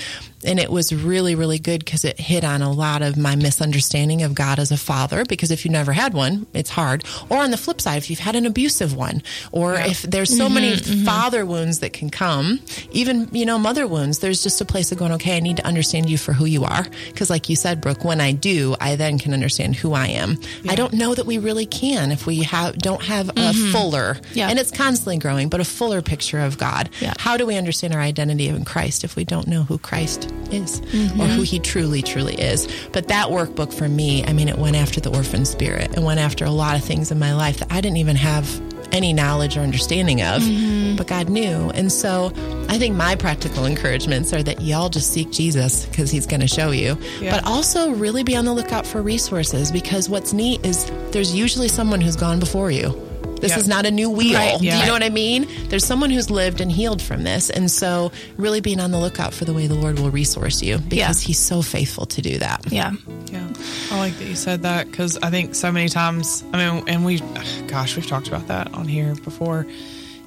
[0.44, 4.22] And it was really, really good because it hit on a lot of my misunderstanding
[4.22, 5.24] of God as a father.
[5.24, 7.04] Because if you never had one, it's hard.
[7.28, 10.46] Or on the flip side, if you've had an abusive one, or if there's so
[10.46, 11.04] mm-hmm, many mm-hmm.
[11.04, 14.98] father wounds that can come, even, you know, mother wounds, there's just a place of
[14.98, 16.84] going, okay, I need to understand you for who you are.
[17.08, 20.38] Because, like you said, Brooke, when I do, I then can understand who I am.
[20.68, 23.72] I don't know that we really can if we have don't have a mm-hmm.
[23.72, 24.48] fuller, Yeah.
[24.48, 26.90] and it's constantly growing, but a fuller picture of God.
[27.00, 27.14] Yeah.
[27.18, 30.80] How do we understand our identity in Christ if we don't know who Christ is
[31.18, 32.68] or who he truly, truly is?
[32.92, 35.96] But that workbook for me, I mean, it went after the orphan spirit.
[35.96, 38.60] It went after a lot of things in my life that I didn't even have
[38.92, 40.96] any knowledge or understanding of, mm-hmm.
[40.96, 41.70] but God knew.
[41.70, 42.26] And so
[42.68, 46.48] I think my practical encouragements are that y'all just seek Jesus because he's going to
[46.48, 47.34] show you, yeah.
[47.34, 51.68] but also really be on the lookout for resources because what's neat is there's usually
[51.68, 53.11] someone who's gone before you.
[53.42, 53.58] This yep.
[53.58, 54.38] is not a new wheel.
[54.38, 54.62] Right.
[54.62, 54.76] Yeah.
[54.76, 55.48] Do you know what I mean?
[55.68, 57.50] There's someone who's lived and healed from this.
[57.50, 60.78] And so, really being on the lookout for the way the Lord will resource you
[60.78, 61.26] because yeah.
[61.26, 62.70] He's so faithful to do that.
[62.70, 62.92] Yeah.
[63.32, 63.52] Yeah.
[63.90, 67.04] I like that you said that because I think so many times, I mean, and
[67.04, 67.18] we,
[67.66, 69.66] gosh, we've talked about that on here before,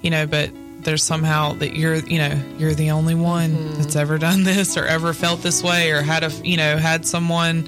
[0.01, 3.82] you know, but there's somehow that you're you know you're the only one mm-hmm.
[3.82, 7.06] that's ever done this or ever felt this way or had a you know had
[7.06, 7.67] someone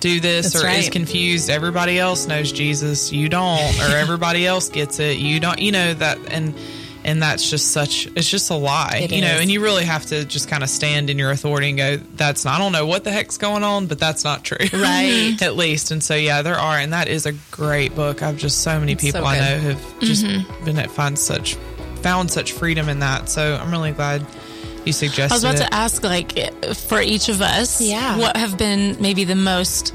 [0.00, 0.78] do this That's or right.
[0.78, 1.50] is confused.
[1.50, 3.12] Everybody else knows Jesus.
[3.12, 5.18] You don't, or everybody else gets it.
[5.18, 6.54] You don't, you know, that, and,
[7.04, 9.22] and that's just such, it's just a lie, it you is.
[9.22, 11.96] know, and you really have to just kind of stand in your authority and go,
[11.96, 14.58] that's not, I don't know what the heck's going on, but that's not true.
[14.72, 15.36] Right.
[15.42, 15.90] At least.
[15.90, 18.22] And so, yeah, there are, and that is a great book.
[18.22, 20.64] I've just, so many people so I know have just mm-hmm.
[20.64, 21.54] been at find such,
[21.96, 23.28] found such freedom in that.
[23.28, 24.26] So I'm really glad
[24.84, 25.32] you suggested.
[25.32, 25.68] I was about it.
[25.68, 29.94] to ask, like, for each of us, yeah, what have been maybe the most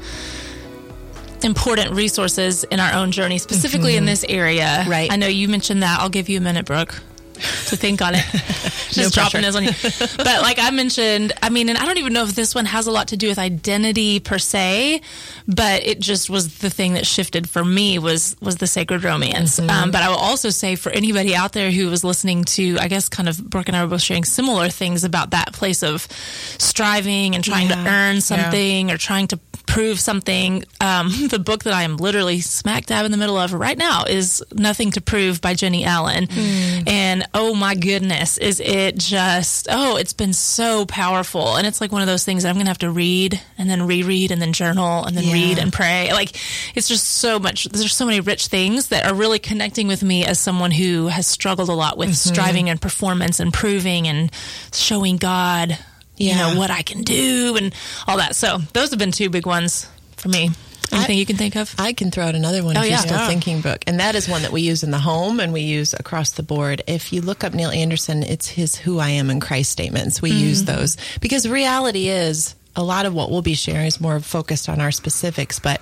[1.42, 3.98] important resources in our own journey, specifically mm-hmm.
[3.98, 4.84] in this area.
[4.88, 5.12] Right.
[5.12, 6.00] I know you mentioned that.
[6.00, 7.02] I'll give you a minute, Brooke
[7.36, 8.24] to think on it.
[8.90, 9.70] Just no dropping this on you.
[10.16, 12.86] But like I mentioned, I mean, and I don't even know if this one has
[12.86, 15.00] a lot to do with identity per se,
[15.46, 19.58] but it just was the thing that shifted for me was was the sacred romance.
[19.58, 19.70] Mm-hmm.
[19.70, 22.88] Um, but I will also say for anybody out there who was listening to, I
[22.88, 26.06] guess, kind of Brooke and I were both sharing similar things about that place of
[26.58, 27.84] striving and trying yeah.
[27.84, 28.94] to earn something yeah.
[28.94, 30.64] or trying to prove something.
[30.80, 34.04] Um, the book that I am literally smack dab in the middle of right now
[34.04, 36.26] is Nothing to Prove by Jennie Allen.
[36.26, 36.88] Mm.
[36.88, 41.56] And oh my goodness, is it just, oh, it's been so powerful.
[41.56, 43.68] And it's like one of those things that I'm going to have to read and
[43.68, 45.32] then reread and then journal and then yeah.
[45.32, 46.12] read and pray.
[46.12, 46.36] Like
[46.74, 50.24] it's just so much, there's so many rich things that are really connecting with me
[50.24, 52.34] as someone who has struggled a lot with mm-hmm.
[52.34, 54.30] striving and performance and proving and
[54.72, 55.78] showing God
[56.16, 56.48] yeah.
[56.48, 57.74] you know, what I can do and
[58.06, 58.36] all that.
[58.36, 60.50] So those have been two big ones for me.
[60.92, 61.74] Anything I, you can think of?
[61.78, 62.92] I can throw out another one oh, if yeah.
[62.92, 63.28] you're still yeah.
[63.28, 63.84] thinking book.
[63.86, 66.42] And that is one that we use in the home and we use across the
[66.42, 66.82] board.
[66.86, 70.22] If you look up Neil Anderson, it's his Who I Am in Christ statements.
[70.22, 70.40] We mm-hmm.
[70.40, 74.68] use those because reality is a lot of what we'll be sharing is more focused
[74.68, 75.80] on our specifics, but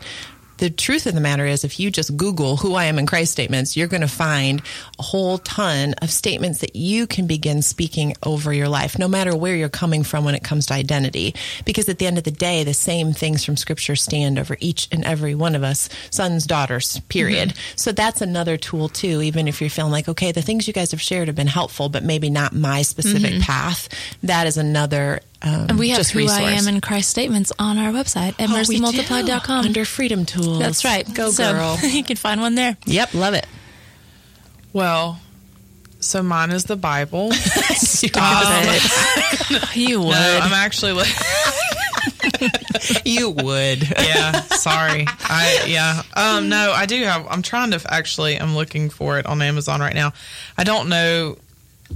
[0.59, 3.33] the truth of the matter is, if you just Google who I am in Christ
[3.33, 4.63] statements, you're going to find
[4.99, 9.37] a whole ton of statements that you can begin speaking over your life, no matter
[9.37, 11.35] where you're coming from when it comes to identity.
[11.65, 14.89] Because at the end of the day, the same things from scripture stand over each
[14.93, 17.51] and every one of us, sons, daughters, period.
[17.51, 17.77] Mm-hmm.
[17.77, 20.91] So that's another tool too, even if you're feeling like, okay, the things you guys
[20.93, 23.43] have shared have been helpful, but maybe not my specific mm-hmm.
[23.43, 23.89] path.
[24.23, 26.41] That is another um, and we have who resource.
[26.41, 29.67] I am in Christ statements on our website at oh, mercymultiplied.com.
[29.67, 30.59] Under freedom tools.
[30.59, 31.13] That's right.
[31.13, 31.79] Go so girl.
[31.83, 32.79] you can find one there.
[32.87, 33.47] Yep, love it.
[34.73, 35.21] Well,
[36.01, 37.25] so mine is the Bible.
[39.75, 40.09] you would.
[40.15, 41.09] No, I'm actually like
[43.05, 43.83] you would.
[43.83, 45.07] yeah, sorry.
[45.09, 46.03] I yeah.
[46.15, 49.81] Um no, I do have I'm trying to actually I'm looking for it on Amazon
[49.81, 50.13] right now.
[50.57, 51.37] I don't know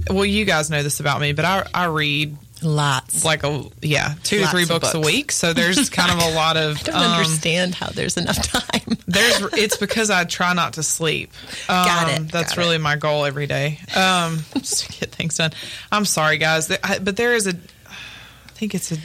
[0.09, 3.23] well, you guys know this about me, but I I read Lots.
[3.23, 5.31] Like a yeah, two Lots to three books, books, a week.
[5.31, 8.97] So there's kind of a lot of I don't um, understand how there's enough time.
[9.07, 11.31] there's it's because I try not to sleep.
[11.67, 12.31] Um, Got it.
[12.31, 12.79] That's Got really it.
[12.79, 13.79] my goal every day.
[13.95, 15.51] Um just to get things done.
[15.91, 17.53] I'm sorry guys, but there is a
[17.87, 18.97] I think it's a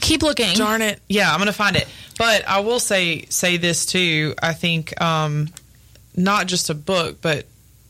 [0.00, 0.54] Keep looking.
[0.54, 1.00] Darn it.
[1.08, 1.88] Yeah, I'm to find it.
[2.18, 4.34] But I will say say this too.
[4.42, 5.48] I think um
[6.16, 7.46] not just a book, but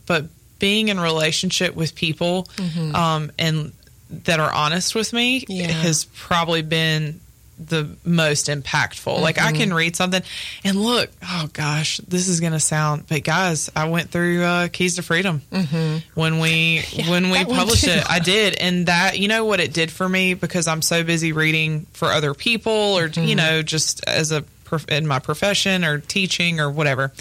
[0.07, 0.26] but
[0.59, 2.94] being in relationship with people mm-hmm.
[2.94, 3.72] um, and
[4.11, 5.66] that are honest with me yeah.
[5.66, 7.21] has probably been
[7.59, 9.12] the most impactful.
[9.12, 9.23] Mm-hmm.
[9.23, 10.23] Like I can read something
[10.64, 14.68] and look, oh gosh, this is going to sound, but guys, I went through uh,
[14.68, 15.99] Keys to Freedom mm-hmm.
[16.18, 18.09] when we yeah, when we published it.
[18.09, 21.33] I did, and that you know what it did for me because I'm so busy
[21.33, 23.25] reading for other people or mm-hmm.
[23.25, 24.44] you know just as a
[24.88, 27.12] in my profession or teaching or whatever.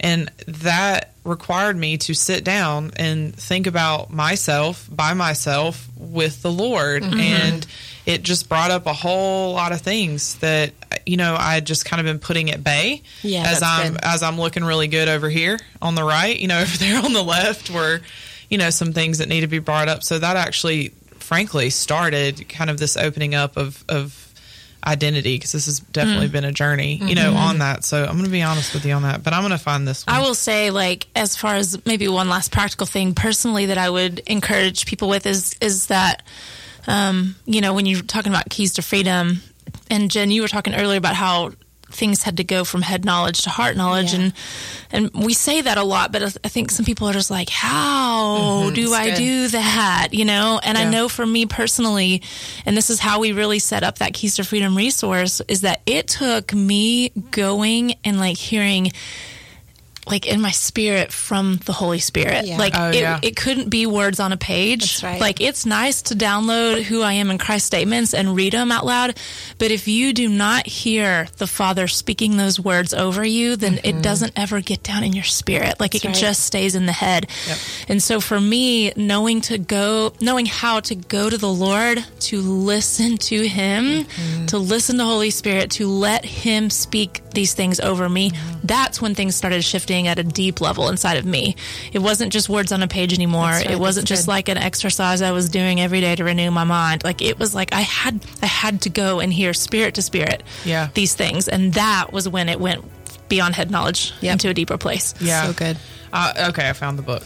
[0.00, 6.50] And that required me to sit down and think about myself by myself with the
[6.50, 7.02] Lord.
[7.02, 7.20] Mm-hmm.
[7.20, 7.66] And
[8.06, 10.72] it just brought up a whole lot of things that
[11.06, 14.04] you know I had just kind of been putting at bay yeah, as I'm good.
[14.04, 17.12] as I'm looking really good over here on the right, you know, over there on
[17.12, 18.00] the left were
[18.48, 20.02] you know some things that need to be brought up.
[20.02, 24.31] So that actually frankly started kind of this opening up of of
[24.84, 26.32] identity because this has definitely mm.
[26.32, 27.36] been a journey, you know, mm-hmm.
[27.36, 27.84] on that.
[27.84, 29.86] So I'm going to be honest with you on that, but I'm going to find
[29.86, 30.16] this one.
[30.16, 33.88] I will say, like, as far as maybe one last practical thing personally that I
[33.88, 36.22] would encourage people with is, is that,
[36.86, 39.42] um, you know, when you're talking about keys to freedom,
[39.90, 41.52] and Jen, you were talking earlier about how
[41.92, 44.20] things had to go from head knowledge to heart knowledge, Yeah.
[44.20, 44.32] and
[44.90, 48.64] and we say that a lot, but I think some people are just like, how
[48.64, 48.74] mm-hmm.
[48.74, 49.16] do I good.
[49.16, 50.08] do that?
[50.12, 52.22] You know, and I know for me personally,
[52.66, 55.80] and this is how we really set up that Keys to Freedom resource, is that
[55.86, 58.92] it took me going and like hearing
[60.06, 62.44] like in my spirit from the Holy Spirit.
[62.44, 62.58] Yeah.
[62.58, 63.20] Like Oh, it, yeah.
[63.22, 64.80] it couldn't be words on a page.
[64.80, 65.20] That's right.
[65.20, 68.84] Like it's nice to download who I am in Christ statements and read them out
[68.84, 69.16] loud,
[69.58, 74.02] but if you do not hear the Father speaking those words over you, then it
[74.02, 75.78] doesn't ever get down in your spirit.
[75.78, 76.08] Like it Mm-hmm.
[76.08, 76.20] right.
[76.20, 77.28] just stays in the head.
[77.88, 82.40] And so for me, knowing to go, knowing how to go to the Lord, to
[82.40, 84.46] listen to Him, Mm-hmm.
[84.46, 88.66] to listen to Holy Spirit, to let Him speak these things over me, Mm-hmm.
[88.66, 91.54] that's when things started shifting at a deep level inside of me.
[91.92, 93.46] It wasn't just words on a page anymore.
[93.48, 94.30] Right, it wasn't just good.
[94.32, 97.04] like an exercise I was doing every day to renew my mind.
[97.04, 100.42] Like it was like I had I had to go and hear spirit to spirit
[100.64, 100.88] Yeah.
[100.94, 101.48] these things.
[101.48, 102.84] And that was when it went
[103.28, 104.32] beyond head knowledge Yep.
[104.32, 105.14] into a deeper place.
[105.20, 105.46] Yeah.
[105.46, 105.76] So good.
[106.12, 107.22] Uh, okay, I found the book.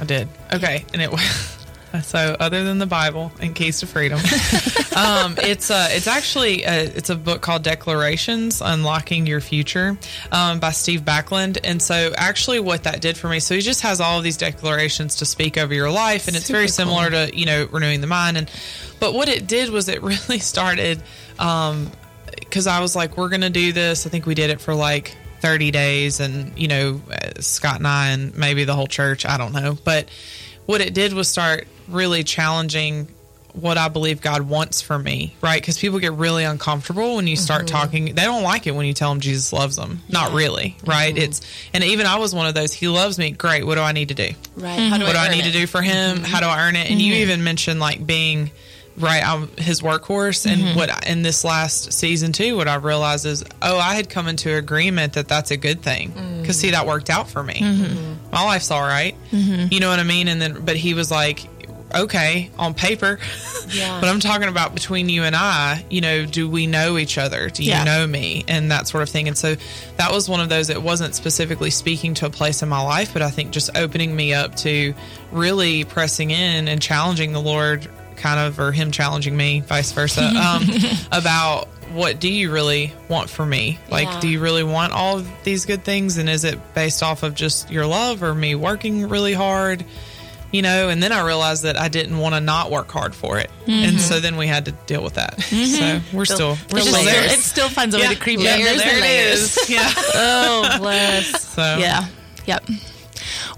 [0.00, 0.28] I did.
[0.52, 1.20] Okay, and it was
[2.02, 4.18] so other than the Bible in case of Freedom,
[4.96, 9.96] um, it's uh, it's actually a, it's a book called Declarations: Unlocking Your Future
[10.32, 11.58] um, by Steve Backlund.
[11.64, 14.36] And so, actually, what that did for me, so he just has all of these
[14.36, 18.00] declarations to speak over your life, and it's very Super similar to you know renewing
[18.00, 18.36] the mind.
[18.36, 18.50] And
[19.00, 21.02] but what it did was it really started.
[21.38, 21.90] Um,
[22.38, 24.06] because I was like, we're going to do this.
[24.06, 27.86] I think we did it for like 30 days, and, you know, uh, Scott and
[27.86, 29.76] I, and maybe the whole church, I don't know.
[29.84, 30.08] But
[30.66, 33.08] what it did was start really challenging
[33.60, 35.60] what I believe God wants for me, right?
[35.60, 37.76] Because people get really uncomfortable when you start mm-hmm.
[37.76, 38.04] talking.
[38.06, 40.02] They don't like it when you tell them Jesus loves them.
[40.10, 41.14] Not really, right?
[41.14, 41.22] Mm-hmm.
[41.22, 41.40] It's,
[41.72, 43.30] and even I was one of those, He loves me.
[43.30, 43.64] Great.
[43.64, 44.28] What do I need to do?
[44.56, 44.78] Right.
[44.78, 46.16] How do what do I need to do for him?
[46.16, 46.24] Mm-hmm.
[46.24, 46.90] How do I earn it?
[46.90, 48.50] And you even mentioned like being
[48.98, 50.50] right on his workhorse.
[50.50, 54.28] And what in this last season too, what I realized is, oh, I had come
[54.28, 56.40] into agreement that that's a good thing mm.
[56.40, 57.60] because see, that worked out for me.
[58.36, 59.16] My life's all right.
[59.32, 60.28] You know what I mean?
[60.28, 61.48] And then, but he was like.
[61.94, 63.20] Okay, on paper,
[63.68, 64.00] Yeah.
[64.00, 65.84] but I'm talking about between you and I.
[65.88, 67.48] You know, do we know each other?
[67.48, 67.84] Do you Yeah.
[67.84, 68.44] know me?
[68.48, 69.28] And that sort of thing.
[69.28, 69.54] And so
[69.96, 70.68] that was one of those.
[70.68, 74.14] It wasn't specifically speaking to a place in my life, but I think just opening
[74.16, 74.94] me up to
[75.30, 80.24] really pressing in and challenging the Lord, kind of, or Him challenging me, vice versa,
[80.36, 80.68] um,
[81.12, 83.78] about what do you really want for me?
[83.90, 84.20] Like, Yeah.
[84.20, 86.18] do you really want all of these good things?
[86.18, 89.84] And is it based off of just your love or me working really hard?
[90.52, 93.38] You know, and then I realized that I didn't want to not work hard for
[93.40, 95.40] it, and so then we had to deal with that.
[95.42, 97.24] So we're still we're still still, there.
[97.24, 98.78] it still finds a way to creep yeah, in.
[98.78, 99.68] there it is.
[99.68, 99.92] Yeah.
[100.14, 101.42] Oh, bless.
[101.52, 102.06] So Yeah.
[102.46, 102.68] Yep.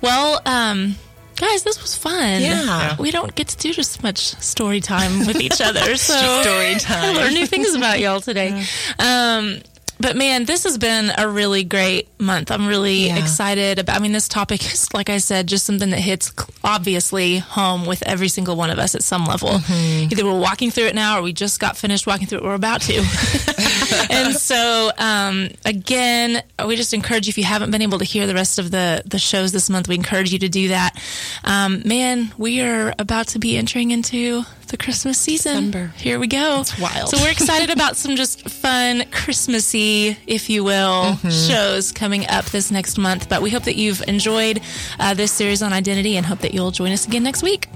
[0.01, 0.97] Well, um,
[1.39, 2.43] guys, this was fun.
[2.43, 2.97] Yeah.
[2.99, 5.97] We don't get to do just much story time with each other.
[5.97, 7.05] So story time.
[7.17, 8.65] I learned new things about y'all today.
[8.99, 9.61] Um,
[10.01, 12.51] but man, this has been a really great month.
[12.51, 13.19] I'm really Yeah.
[13.19, 13.97] excited about.
[13.97, 16.33] I mean, this topic is, like I said, just something that hits
[16.65, 19.49] obviously home with every single one of us at some level.
[19.51, 20.13] Mm-hmm.
[20.13, 22.45] Either we're walking through it now, or we just got finished walking through it.
[22.45, 22.95] We're about to.
[24.11, 28.27] and so, um, again, we just encourage you if you haven't been able to hear
[28.27, 30.97] the rest of the the shows this month, we encourage you to do that.
[31.45, 35.71] Um, man, we are about to be entering into the Christmas season.
[35.71, 35.93] December.
[35.97, 36.61] Here we go.
[36.61, 37.09] It's wild.
[37.09, 40.79] So we're excited about some just fun Christmassy, if you will,
[41.19, 41.29] Mm-hmm.
[41.31, 43.29] shows coming up this next month.
[43.29, 44.61] But we hope that you've enjoyed
[44.99, 47.69] uh, this series on identity and hope that you'll join us again next week.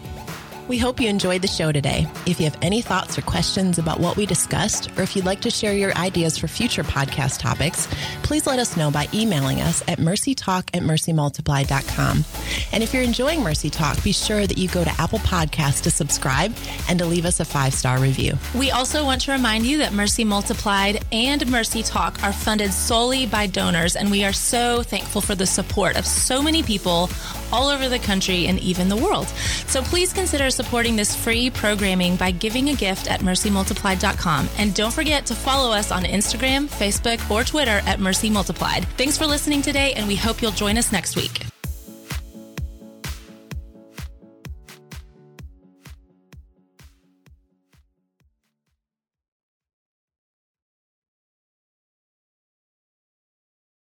[0.69, 2.07] We hope you enjoyed the show today.
[2.25, 5.41] If you have any thoughts or questions about what we discussed, or if you'd like
[5.41, 7.89] to share your ideas for future podcast topics,
[8.23, 12.25] please let us know by emailing us at mercytalk at mercymultiplied.com.
[12.73, 15.91] And if you're enjoying Mercy Talk, be sure that you go to Apple Podcasts to
[15.91, 16.55] subscribe
[16.89, 18.39] and to leave us a five star review.
[18.55, 23.27] We also want to remind you that Mercy Multiplied and Mercy Talk are funded solely
[23.27, 27.09] by donors, and we are so thankful for the support of so many people
[27.53, 29.29] all over the country and even the world.
[29.67, 34.49] So please consider supporting this free programming by giving a gift at mercymultiplied.com.
[34.59, 38.87] And don't forget to follow us on Instagram, Facebook, or Twitter at Mercy Multiplied.
[38.97, 41.52] Thanks for listening today, and we hope you'll join us next week.